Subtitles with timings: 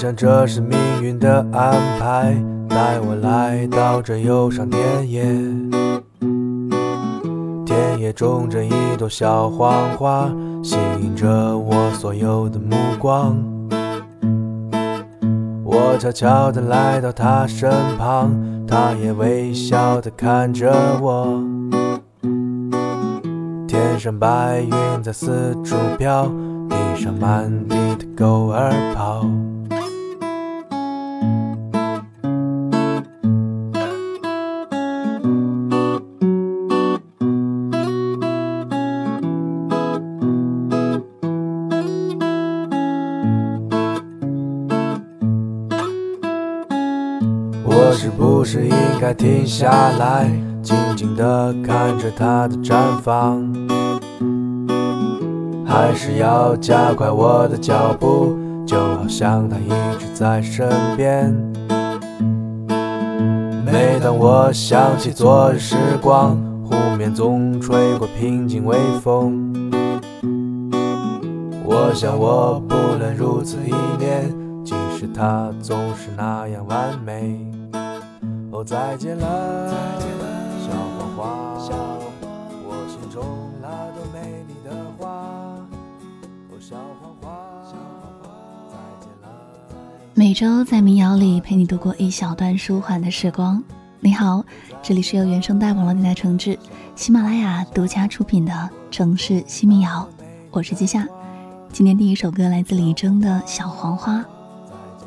[0.00, 2.34] 我想这是命运的安排，
[2.70, 5.22] 带我来到这忧伤田野。
[7.66, 10.32] 田野种着一朵小黄花，
[10.62, 13.36] 吸引着我所有的目光。
[15.62, 18.34] 我悄悄地来到他身旁，
[18.66, 21.44] 他也微笑地看着我。
[23.68, 26.24] 天上白云在四处飘，
[26.70, 29.26] 地上满地的狗儿跑。
[49.00, 50.30] 该停下来，
[50.62, 53.50] 静静地看着它的绽放？
[55.64, 61.34] 还是要加快我的脚步，就好像它一直在身边。
[63.64, 69.50] 每当我想起昨日时光，湖面总吹过平静微风。
[71.64, 74.30] 我想我不能如此依恋，
[74.62, 77.49] 即使它总是那样完美。
[78.60, 80.26] 哦，再见了，再见了，
[80.60, 82.28] 小黄花，小黄花，
[82.68, 83.24] 我心中
[83.58, 85.08] 那朵美丽的花。
[86.50, 87.30] 哦，小黄花，
[87.64, 88.28] 小黄花，
[88.68, 89.28] 再见了。
[90.12, 93.62] 每周在民谣里陪你度过一小段舒缓的时光。
[93.98, 94.44] 你好，
[94.82, 96.58] 这里是由原声带网络电台承制，
[96.94, 98.52] 喜马拉雅独家出品的
[98.90, 100.06] 《城市新民谣》，
[100.50, 101.08] 我是季夏。
[101.72, 104.18] 今天第一首歌来自李征的《小黄花》。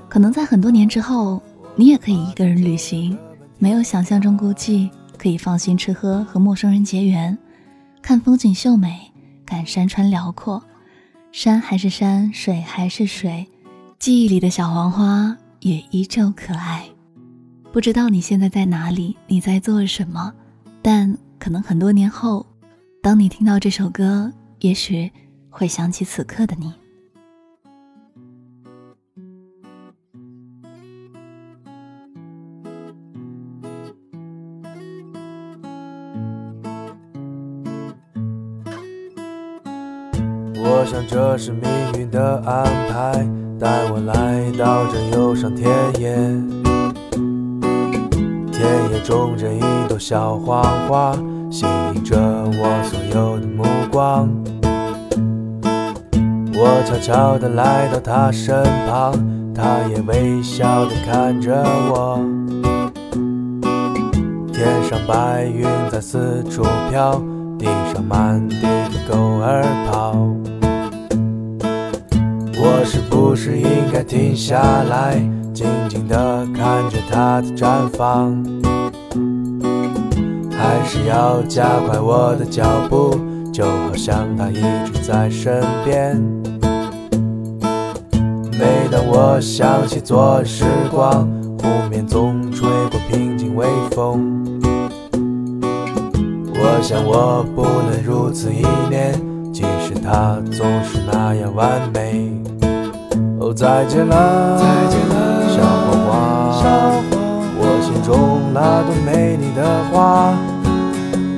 [0.09, 1.40] 可能在很多年之后，
[1.75, 3.16] 你也可以一个人旅行，
[3.58, 7.38] 没有想象中孤寂，可以放心吃喝和陌生人结缘，
[8.02, 9.12] 看风景秀美，
[9.46, 10.62] 感山川辽阔，
[11.31, 13.47] 山还是山，水还是水，
[13.97, 16.86] 记忆里的小黄花也依旧可爱。
[17.72, 20.34] 不知道你现在在哪里，你在做什么？
[20.81, 22.46] 但可能很多年后，
[23.02, 25.09] 当你听到这首歌，也许
[25.50, 26.74] 会想起此刻的你。
[40.66, 41.69] 我想这是命
[42.00, 43.28] 运的安排，
[43.59, 45.69] 带我来到这忧伤田
[46.00, 46.16] 野。
[48.50, 49.59] 田野种着一
[49.90, 51.12] 朵小黄花，
[51.51, 54.29] 吸引着我所有的目光。
[56.56, 59.13] 我悄悄地来到她身旁，
[59.53, 62.19] 她也微笑地看着我。
[64.53, 67.22] 天上白云在四处飘，
[67.59, 70.16] 地上满地的狗儿跑。
[72.66, 75.22] 我是不是应该停下来，
[75.53, 78.41] 静静地看着它的绽放？
[80.50, 83.19] 还是要加快我的脚步，
[83.51, 86.16] 就好像它一直在身边。
[88.57, 91.28] 每当我想起昨日时光，
[91.62, 94.40] 湖面总吹过平静微风。
[96.56, 99.13] 我想我不能如此依恋，
[99.51, 102.31] 即使它总是那样完美。
[103.44, 105.14] 哦，再见了，再见了，
[105.52, 106.16] 小黄花，
[106.56, 107.20] 小黄花，
[107.59, 109.59] 我心中那朵美丽的
[109.92, 110.31] 花。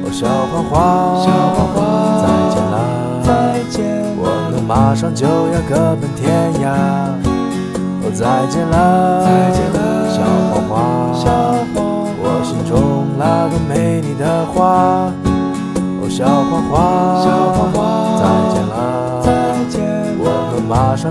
[0.04, 1.82] 哦，小黄花，小黄花，
[2.22, 2.78] 再见了，
[3.26, 3.82] 再见，
[4.22, 6.70] 我们马上就要各奔天涯。
[8.04, 10.22] 哦，再见了，再见了，小
[10.54, 10.78] 黄花，
[11.18, 11.26] 小
[11.74, 11.82] 黄花，
[12.22, 15.10] 我心中那朵美丽的花。
[15.98, 17.82] 哦，小黄花，小黄花，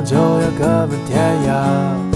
[0.02, 2.13] 就要各奔天涯。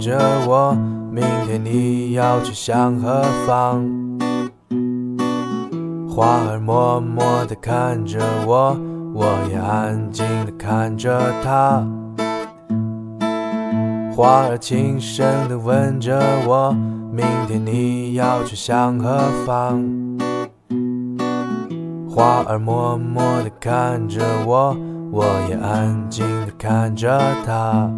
[0.00, 0.18] 着
[0.48, 0.74] 我，
[1.12, 3.86] 明天你要去向何方？
[6.08, 8.76] 花儿默默地看着我，
[9.14, 11.86] 我也安静地看着它。
[14.16, 16.72] 花儿轻声地问着我，
[17.12, 19.84] 明天你要去向何方？
[22.08, 24.74] 花儿默默地看着我，
[25.12, 27.90] 我也安静地看着它。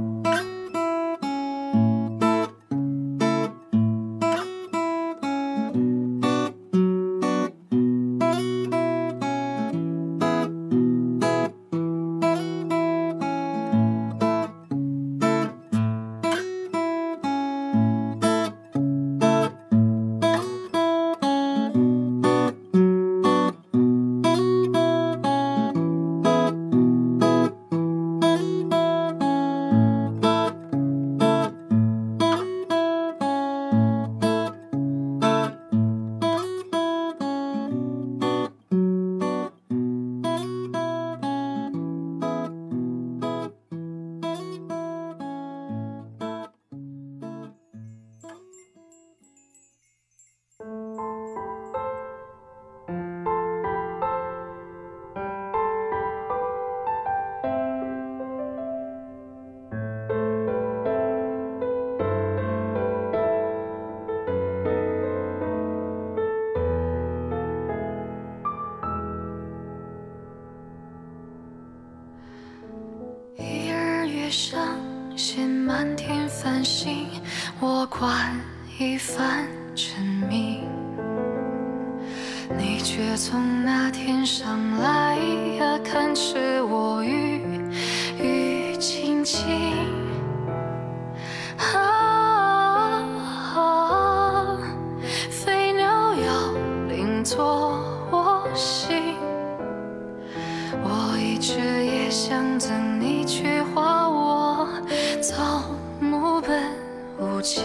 [107.43, 107.65] 无情，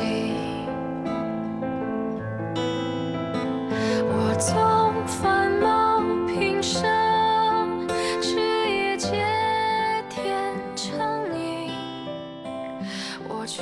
[4.10, 6.82] 我总繁茂平生，
[8.20, 8.40] 枝
[8.72, 9.24] 叶结
[10.10, 10.98] 天成
[11.40, 11.72] 影，
[13.30, 13.62] 我却，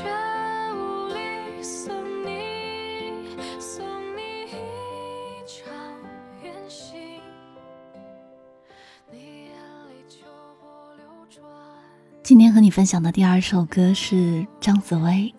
[12.24, 15.36] 今天和你分享的第二首歌是张紫薇。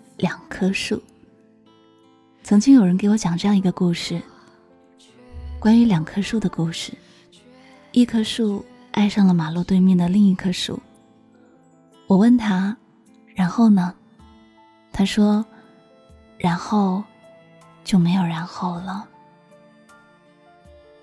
[0.56, 1.02] 棵树。
[2.42, 4.22] 曾经有人给我讲这样一个故事，
[5.60, 6.94] 关于两棵树的故事。
[7.92, 10.80] 一棵树爱上了马路对面的另一棵树。
[12.06, 12.74] 我问他，
[13.34, 13.94] 然后呢？
[14.92, 15.44] 他说，
[16.38, 17.04] 然后
[17.84, 19.06] 就没有然后了。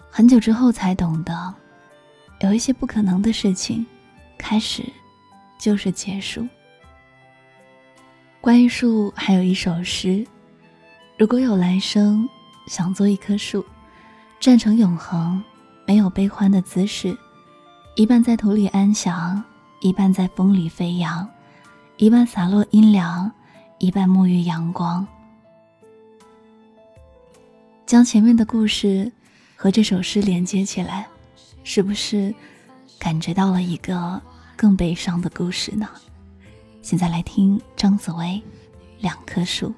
[0.09, 1.53] 很久之后才懂得，
[2.39, 3.85] 有一些不可能的事情，
[4.35, 4.83] 开始
[5.59, 6.44] 就是结束。
[8.43, 10.27] 关于树，还有一首诗：
[11.17, 12.27] 如果有来生，
[12.67, 13.65] 想做一棵树，
[14.37, 15.41] 站成永恒，
[15.88, 17.17] 没有悲欢的姿势，
[17.95, 19.41] 一半在土里安详，
[19.79, 21.25] 一半在风里飞扬，
[21.95, 23.31] 一半洒落阴凉，
[23.77, 25.07] 一半沐浴阳光。
[27.85, 29.09] 将前面的故事
[29.55, 31.07] 和这首诗连接起来，
[31.63, 32.35] 是不是
[33.00, 34.21] 感觉到了一个
[34.57, 35.88] 更悲伤的故事呢？
[36.83, 38.25] 现在来听张紫薇
[38.99, 39.69] 《两棵树》。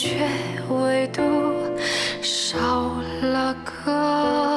[0.00, 0.16] 却
[0.70, 1.20] 唯独
[2.22, 2.56] 少
[3.20, 3.54] 了
[3.84, 4.49] 个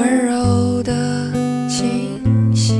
[0.00, 1.30] 温柔的
[1.68, 2.72] 清晰，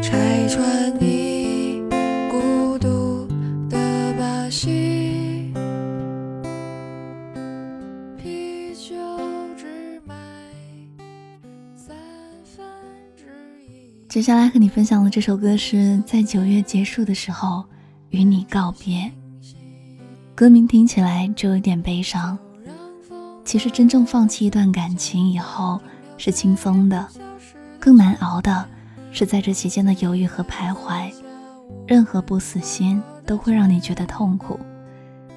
[0.00, 1.82] 拆穿你
[2.30, 3.26] 孤独
[3.68, 3.76] 的
[4.16, 5.52] 把戏。
[8.16, 8.94] 啤酒
[9.56, 10.14] 只卖
[11.74, 11.96] 三
[12.44, 12.64] 分
[13.16, 13.24] 之
[13.66, 14.06] 一。
[14.08, 17.64] 接下来和你分享的这首歌是在九月结束的时候
[18.10, 19.10] 与你告别。
[20.36, 22.38] 歌名听起来就有点悲伤，
[23.48, 25.80] 其实真正放弃一段感情以后
[26.18, 27.08] 是轻松的，
[27.80, 28.68] 更难熬的
[29.10, 31.10] 是在这期间的犹豫和徘徊。
[31.86, 34.60] 任何不死心都会让你觉得痛苦，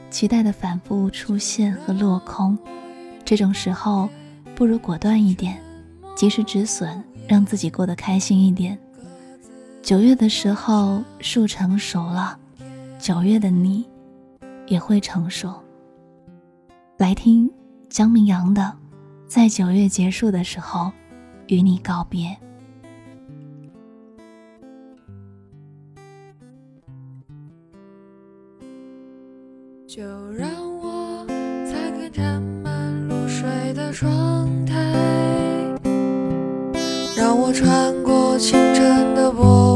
[0.09, 2.59] 期待的反复出现和落空，
[3.23, 4.09] 这种时候
[4.55, 5.57] 不如果断一点，
[6.13, 8.77] 及时止损，让自己过得开心一点。
[9.81, 12.37] 九月的时候，树成熟了，
[12.99, 13.87] 九月的你
[14.67, 15.53] 也会成熟。
[16.97, 17.49] 来听
[17.91, 18.61] 江明阳的
[19.27, 20.89] 《在九月结束的时候
[21.47, 22.29] 与你告别》。
[29.85, 31.27] 就让我
[31.65, 34.73] 擦干沾满露水的窗台，
[37.17, 39.70] 让我穿过清晨的薄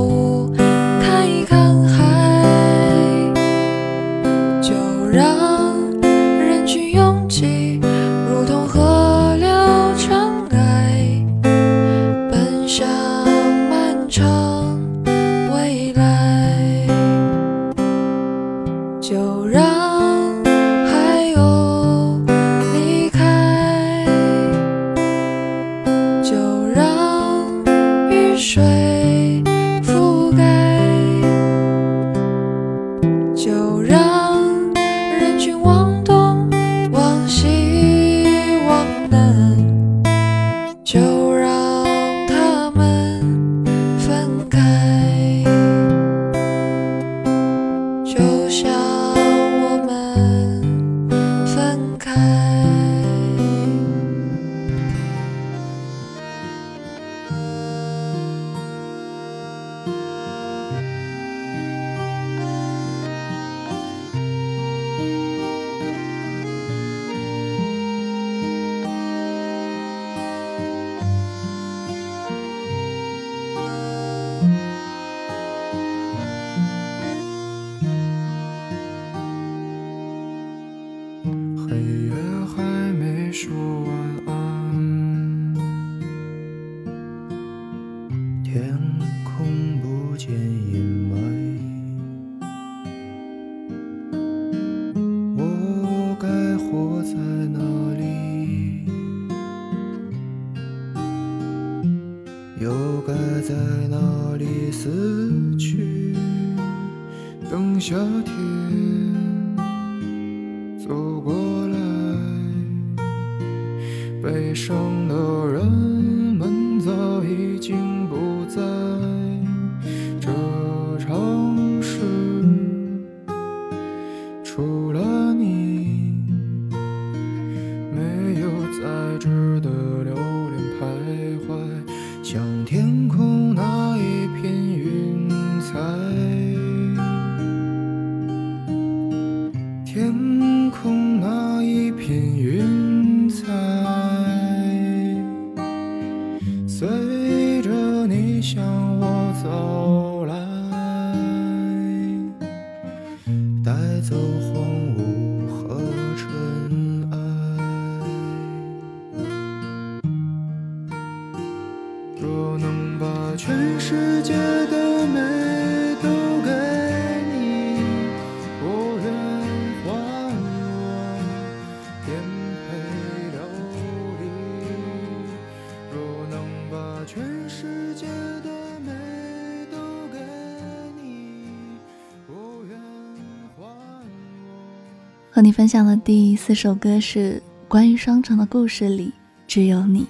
[185.56, 189.10] 分享的第四首歌是关于双城的故事里
[189.48, 190.06] 只有你。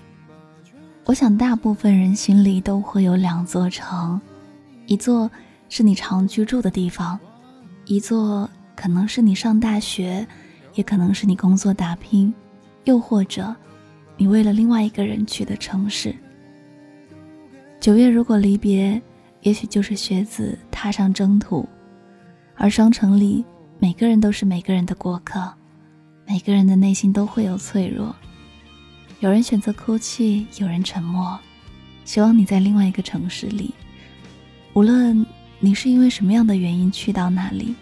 [1.03, 4.19] 我想大部分人心里都会有两座城，
[4.87, 5.29] 一座
[5.69, 7.19] 是你常居住的地方，
[7.85, 10.25] 一座可能是你上大学，
[10.73, 12.33] 也可能是你工作打拼，
[12.85, 13.55] 又或者
[14.17, 16.15] 你为了另外一个人去的城市。
[17.79, 18.99] 九月如果离别，
[19.41, 21.69] 也许就是学子踏上征途，
[22.55, 23.45] 而双城里
[23.77, 25.53] 每个人都是每个人的过客，
[26.25, 28.15] 每个人的内心都会有脆弱。
[29.19, 31.37] 有人选择哭泣，有人沉默。
[32.03, 33.73] 希望你在另外一个城市里，
[34.73, 35.25] 无论
[35.59, 37.75] 你是因为什么样的原因去到那里，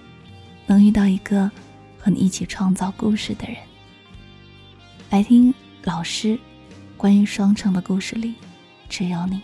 [0.66, 1.50] 能遇到一个
[2.00, 3.58] 和你一起创造故事的人。
[5.10, 5.54] 来听
[5.84, 6.40] 老师
[6.98, 8.34] 关于双城的故事里，
[8.90, 9.42] 只有你。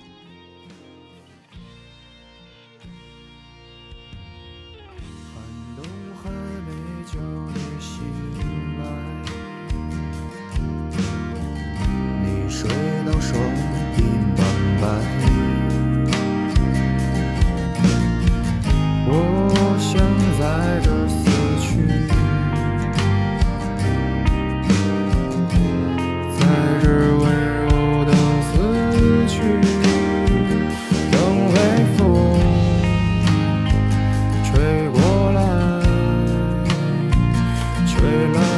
[37.99, 38.48] 吹来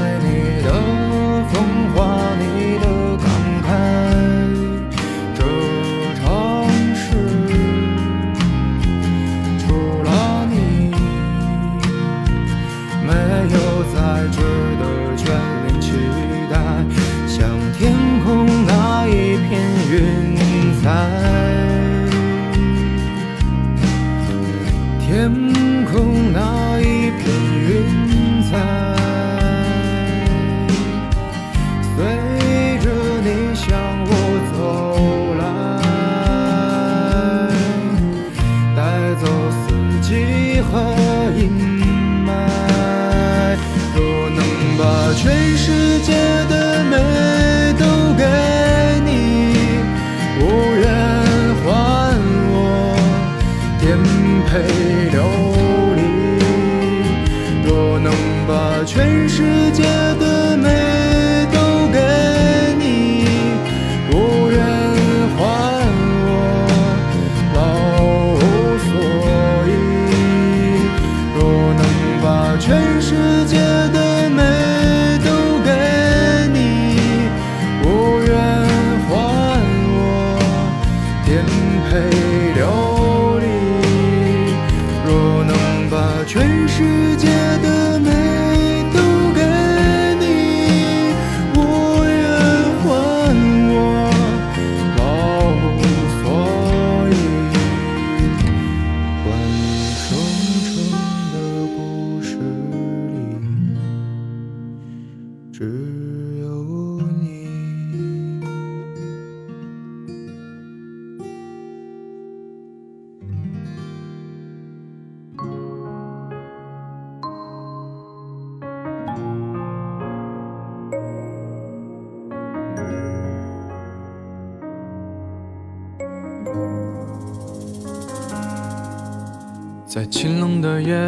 [130.12, 131.08] 清冷的夜，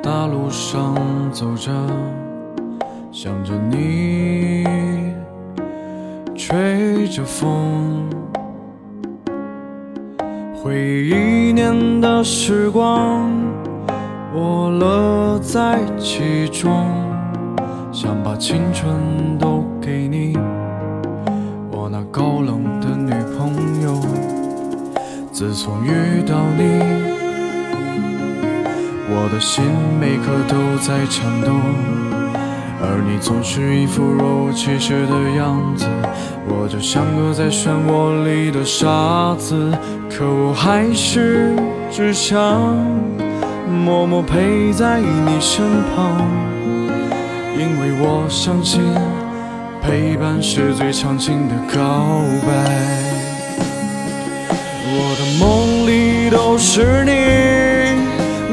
[0.00, 0.94] 大路上
[1.32, 1.72] 走着，
[3.10, 4.64] 想着你，
[6.36, 8.08] 吹着风，
[10.54, 13.28] 回忆一年的时光，
[14.32, 16.86] 我乐在其中，
[17.90, 19.59] 想把青春都
[25.40, 26.82] 自从遇到你，
[29.08, 29.64] 我的心
[29.98, 31.50] 每刻都在颤抖，
[32.82, 35.86] 而你总是一副若无其事的样子，
[36.46, 39.72] 我就像个在漩涡里的沙子，
[40.10, 41.56] 可我还是
[41.90, 42.76] 只想
[43.66, 45.64] 默默陪在你身
[45.96, 46.20] 旁，
[47.56, 48.82] 因为我相信
[49.80, 51.80] 陪伴是最长情的告
[52.46, 53.09] 白。
[54.92, 57.12] 我的梦里都是你，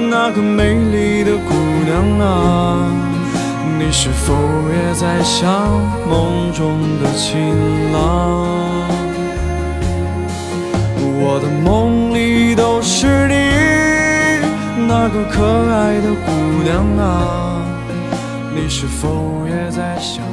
[0.10, 2.92] 那个美丽的姑娘啊，
[3.80, 4.36] 你是否
[4.70, 5.50] 也在想
[6.08, 7.98] 梦中的情郎？
[11.20, 13.34] 我的梦里都是你，
[14.88, 16.32] 那个可爱的姑
[16.64, 17.66] 娘啊，
[18.56, 20.24] 你是否也在想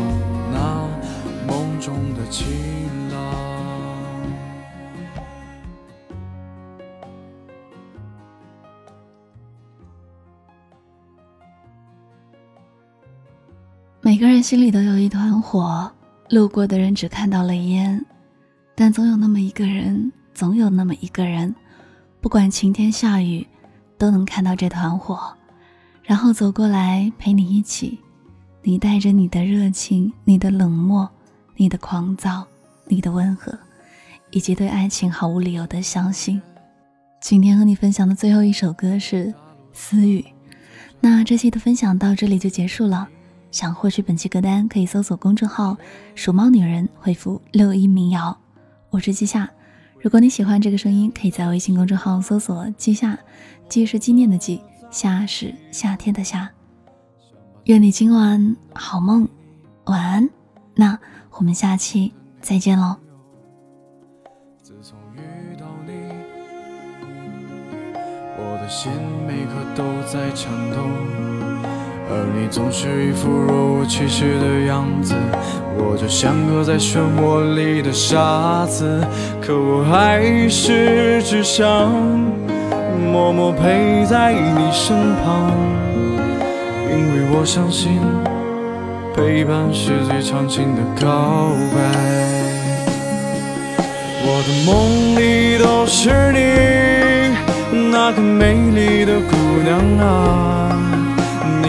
[14.05, 15.91] 每个人心里都有一团火，
[16.29, 18.05] 路过的人只看到了烟，
[18.75, 20.13] 但总有那么一个人。
[20.35, 21.55] 总有那么一个人，
[22.21, 23.47] 不管晴天下雨，
[23.97, 25.35] 都能看到这团火，
[26.03, 27.99] 然后走过来陪你一起。
[28.63, 31.09] 你带着你的热情、你的冷漠、
[31.57, 32.47] 你的狂躁、
[32.87, 33.59] 你的温和，
[34.33, 36.43] 以及对爱情毫无理由的相信。
[37.23, 39.27] 今天和你分享的最后一首歌是
[39.73, 40.21] 《私语》。
[41.01, 43.09] 那这期的分享到这里就结束了。
[43.55, 45.77] 想获取本期歌单，可以搜索公众号
[46.17, 48.37] “鼠猫女人”，回复“六一民谣”。
[48.91, 49.49] 我是季夏。
[50.01, 53.17] 如果你喜欢这个声音，可以在微信公众号搜索“季夏”，
[53.71, 56.51] 季是纪念的季，夏是夏天的夏。
[57.67, 59.29] 愿你今晚好梦，
[59.85, 60.29] 晚安。
[60.75, 60.99] 那
[61.31, 62.97] 我们下期再见喽。
[64.65, 65.93] 自从遇到你，
[68.37, 68.91] 我的心
[69.29, 71.44] 每刻都在颤抖。
[72.15, 75.17] 而你总是一副若无其事的样子，
[75.77, 79.05] 我就像个在漩涡里的沙子，
[79.43, 81.91] 可我还是只想
[83.13, 85.51] 默默陪在你身旁，
[86.89, 88.01] 因为我相信
[89.17, 91.77] 陪伴是最长情的告白。
[94.27, 94.73] 我的梦
[95.19, 96.39] 里都是你，
[97.91, 100.94] 那个美丽的姑娘啊。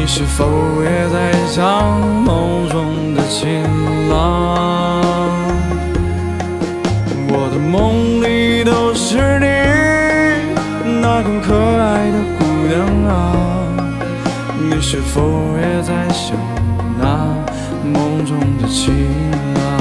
[0.05, 0.45] 你是否
[0.83, 3.63] 也在想梦中的情
[4.07, 5.01] 郎？
[7.27, 9.47] 我的梦里都是你，
[11.01, 13.17] 那个可爱的姑娘啊！
[14.69, 16.37] 你是否也在想
[16.99, 17.25] 那
[17.83, 18.93] 梦中的情
[19.55, 19.74] 郎？